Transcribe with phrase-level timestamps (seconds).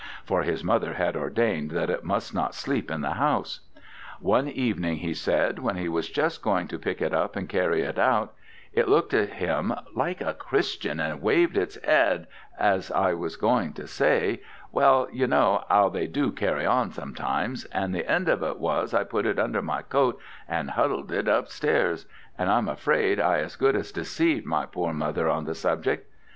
[0.25, 3.59] (For his mother had ordained that it must not sleep in the house.)
[4.19, 7.83] One evening, he said, when he was just going to pick it up and carry
[7.83, 8.33] it out,
[8.73, 12.25] it looked at him "like a Christian, and waved its 'and,
[12.59, 14.41] I was going to say
[14.71, 18.95] well, you know 'ow they do carry on sometimes, and the end of it was
[18.95, 22.07] I put it under my coat, and 'uddled it upstairs
[22.39, 26.07] and I'm afraid I as good as deceived my poor mother on the subject.